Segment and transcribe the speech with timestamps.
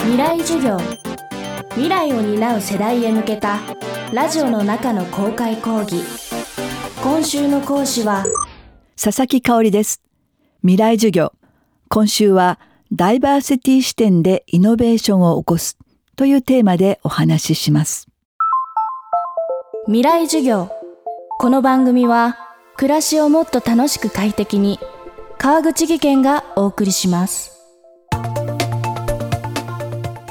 [0.00, 0.78] 未来授業。
[1.70, 3.58] 未来を担う世代へ向けた
[4.12, 6.02] ラジオの中の公開講義。
[7.02, 8.24] 今週の講師は
[9.02, 10.02] 佐々木香織です。
[10.62, 11.32] 未来授業。
[11.88, 12.58] 今週は
[12.92, 15.78] ダイバーシティ視点でイノベーションを起こす。
[16.16, 18.08] というテーマでお話しします。
[19.86, 20.70] 未来授業。
[21.40, 22.36] この番組は
[22.76, 24.78] 暮らしをもっと楽しく快適に
[25.38, 27.57] 川口義賢がお送りします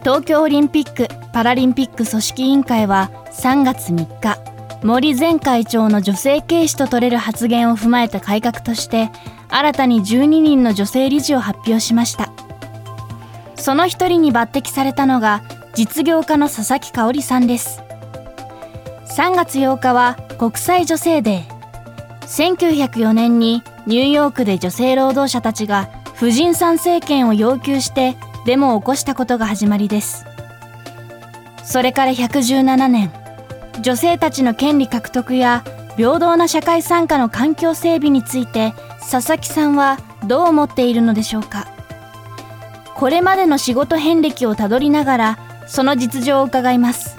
[0.00, 4.38] 東京オリンピック・パラリンピック組織委員会は3月3日
[4.82, 9.10] 森前会長の女性軽視と取れる発言を踏まえた改革として
[9.50, 12.32] 新たに12人の女性理事を発表しました。
[13.56, 15.42] その一人に抜擢されたのが
[15.74, 17.82] 実業家の佐々木香織さんです。
[19.18, 21.60] 3月8日は国際女性デー。
[22.22, 30.24] 1904年にニューヨークで女性労働者たちが婦人参政権を要求してデモを起こしたことが始まりです。
[31.64, 33.12] それから117年
[33.82, 35.64] 女性たちの権利獲得や
[35.96, 38.74] 平等な社会参加の環境整備について
[39.10, 41.68] 佐々木さんはどう思っているのでしょうか。
[42.94, 47.16] これまでの仕事遍歴をたどりながらその実情を伺います。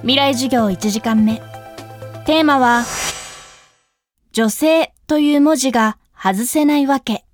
[0.00, 1.42] 未来授業1時間目。
[2.24, 2.84] テーマは
[4.32, 7.24] 女性という文字が外せないわけ。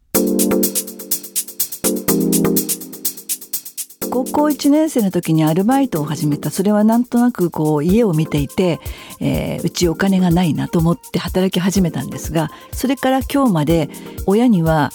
[4.18, 6.50] 高校1年生の時にアルバイトを始めた。
[6.50, 8.80] それはなんとなくこう家を見ていて、
[9.20, 13.88] えー、うちお金がないなと思って働き始めたんですがそれから今日まで
[14.26, 14.90] 親には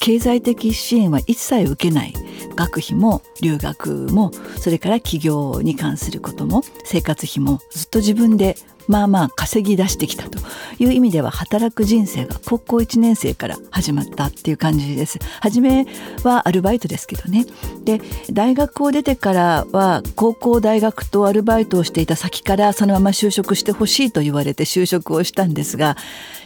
[0.00, 2.14] 経済的支援は一切受けない。
[2.56, 8.56] 学費も留学もそれから起業に関することも生活費もずっと自分で
[8.88, 10.38] まあまあ稼ぎ出してきたと
[10.78, 15.18] いう意味では働く人生が高校1年生から始まったっていう感じです。
[15.40, 15.86] 初め
[16.22, 17.46] はアルバイトですけどね。
[17.84, 18.00] で
[18.32, 25.96] 大学を出てからは高校大学とアルバイトをしていた先からそのまま就職してほしいと言われて就職をしたんですが、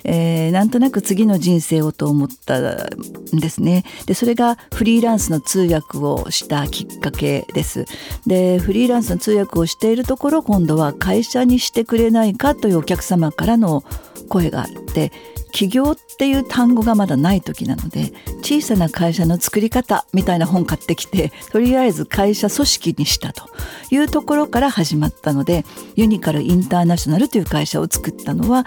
[0.05, 2.89] えー、なんとなく次の人生をと思った
[3.33, 7.87] ですねでそれがフリーランスの通訳をしたきっかけです
[8.27, 13.83] でフリーランスの通訳をしているところ今度は会社にしてくれないないかというお客様からの
[14.29, 15.11] 声があって
[15.53, 23.49] 起業っていう単語がまだない時なので小さな会社の作り方みたいな本買ってきてとりあえず会社組織にしたと
[23.91, 25.65] いうところから始まったので
[25.97, 28.67] ユニカルインターナショナルという会社を作ったのは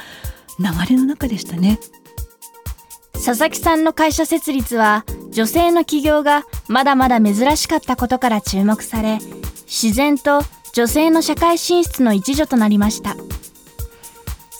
[0.60, 1.80] 流れの中でしたね。
[3.24, 9.20] 佐々木さんの会社設立は女性の起業がまだまだ珍しかったことから注目され
[9.66, 10.42] 自然と
[10.74, 13.16] 女性の社会進出の一助となりました。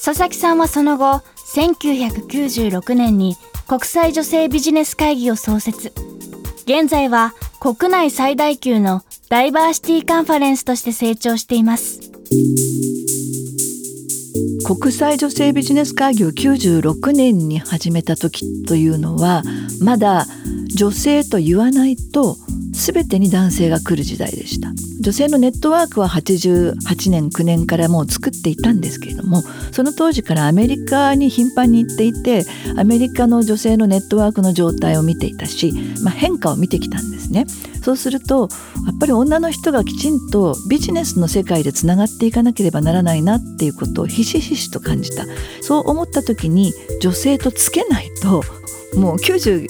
[0.04, 1.22] 佐々木さんはその後
[1.56, 3.38] 1996年に
[3.70, 5.94] 国際女性ビジネス会議を創設
[6.66, 12.02] 現在は国内最大級のダイバーシティカンファレンスとして成長しています
[14.64, 19.44] 国際女性ビジネス会議を96年に始めた時というのは
[19.82, 20.26] まだ
[20.76, 22.38] 女性と言わないと
[22.72, 24.70] 全てに男性が来る時代でした。
[25.04, 29.42] 女性のネットワークは88年9年からもう作っていたんですけれども
[29.74, 32.46] その当時からアメリカに頻繁に行っていて
[32.78, 37.46] アメリカの女性のネットワークの状態を見ていたし、まあ、変化を見てきたんですね。
[37.84, 38.48] そうすると
[38.86, 45.26] やっぱり女の人がきちんとビジネスの世界でつながっていかなければならないなっていうことをひしひしと感じた。
[45.60, 48.42] そう思った時に女性とつけないと
[48.96, 49.68] もう90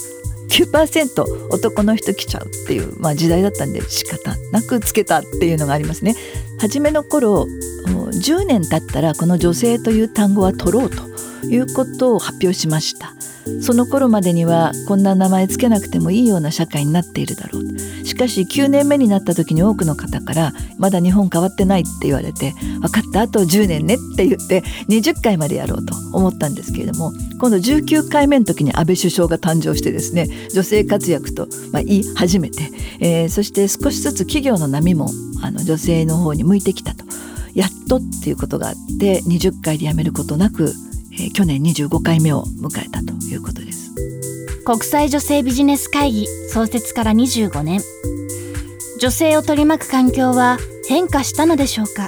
[0.53, 6.15] 9%男の人来ちゃうっていう、まあ、時代だったんで仕方なくつけたっていうのがありますね。
[6.59, 7.47] 初めの頃
[7.85, 11.03] 10年経ったらこの女性という単語は取ろうと
[11.47, 13.13] いうことを発表しました。
[13.61, 17.63] その頃までにはこんな名前つけなくてもいいような社会になっているだろう
[18.23, 23.21] かし9年目になった時に多くの方からまだ日本変わってないって言われて分かった？
[23.21, 32.69] あと10年ねって言って20回までやろうと思ったんですけれども今度19回目の時に安倍首相が誕生してですね女性活躍と、まあ、言い始めて、
[32.99, 35.09] えー、そして少しずつ企業の波も
[35.41, 37.03] あの女性の方に向いてきたと。
[37.53, 40.73] やっとっていうことがあって20回で辞めることなく
[41.15, 43.93] えー、去年25回目を迎えたということです。
[44.65, 47.81] 国際女性ビジネス会議創設から25年。
[49.03, 50.57] 女性を取り巻く環境は
[50.87, 52.07] 変化したのでしょうか？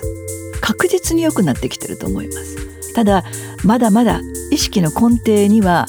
[0.62, 3.26] 確実に良くなってきてると思いますただ
[3.66, 5.88] まだまだ意識の根底には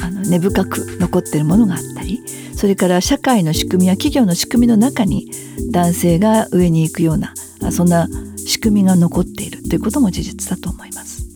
[0.00, 2.22] あの根深く残っているものがあったり
[2.54, 5.32] それから社会の仕組みや企業の仕組みの中に
[5.72, 7.34] 男性が上に行くような
[7.72, 8.06] そんな
[8.36, 11.26] 仕組みが残っているということも事実だと思います。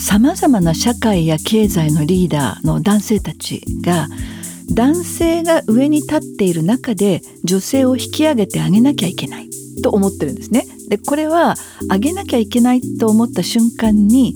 [0.00, 4.06] さまざまな社会や経済のリーダーの男性たちが
[4.74, 9.50] 男性が上に立っている中で女性を引き上げてあげなきゃいけない
[9.82, 10.66] と思ってるんですね。
[10.88, 11.54] でこれは
[11.90, 14.34] 上げなきゃいけないと思った瞬間に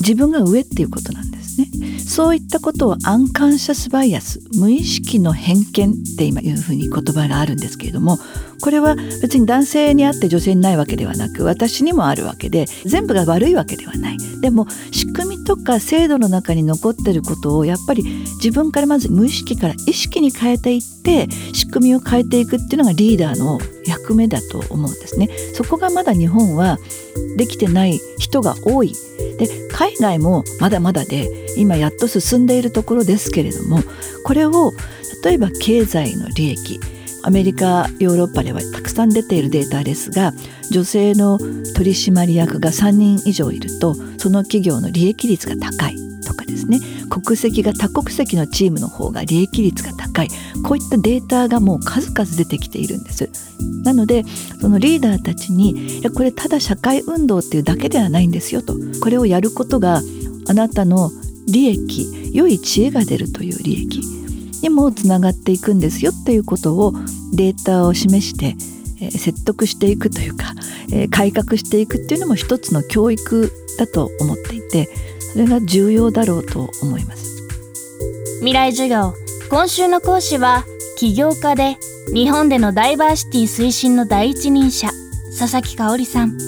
[0.00, 1.68] 自分が上っていうことなんですね。
[2.00, 8.18] そういったことをアンカンシャスバイアス無意識の偏見って今いうふうに言葉があるんですけれども
[8.60, 14.18] これは別に男性にあって女性にないわけではなく私にもあるわけで全部が悪いわけではない。
[14.40, 18.02] でも仕組みとか制度の中に残ってることをやっぱり
[18.36, 25.28] 自分からまず無意識から意識に変えていって仕組みを変えていくっていうのがリーダーの役目だと思うんですね。
[25.54, 26.78] そこがまだ日本は
[27.36, 28.92] できてない人が多い。
[29.38, 33.80] で海外もまだまだで今やっと進んでいるところですけれども
[34.24, 34.72] これを
[35.24, 36.80] 例えば経済の利益
[37.26, 40.32] アメリカヨーロッパではたくさん出ているデータですが
[40.70, 41.38] 女性の
[41.74, 46.78] 取締役が3人以上いるとその企業の利益率が高いとかですね。
[47.10, 50.28] 国籍が多国籍のチームの方が利益率が高い。
[50.64, 53.28] こういったデータがもう数々出てきているんです。
[53.84, 54.24] なので
[54.60, 58.76] そのリーダーたちにいやこれただ社会運動っていうだけではないんですよと。
[59.00, 60.00] これをやることが
[60.48, 61.10] あなたの
[61.48, 64.00] 利益良い知恵が出るという利益。
[64.62, 66.92] にもつながっていくんですよっていうことを
[67.34, 68.56] データを示して、
[69.00, 70.54] え、説得していくというか、
[70.92, 74.88] え、改革していくっていうのも一つの教育だと思っていて
[75.32, 77.46] それが重要だろうと思います。
[78.38, 79.12] 未来授業。
[79.50, 80.64] 今週の講師は
[80.96, 81.76] 起業家で
[82.12, 84.88] 日本でのダイバーシティ推進の第一人者
[85.38, 86.38] 佐々木香織さん。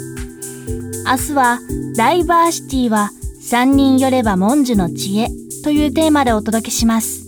[1.04, 1.60] 明日は
[1.96, 3.10] ダイバーシティは
[3.40, 5.28] 三人よれば文殊の知恵
[5.62, 7.27] というテーマでお届けします。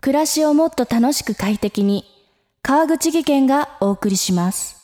[0.00, 2.04] 暮らしをもっと楽しく快適に
[2.62, 4.77] 川口技研がお送りします。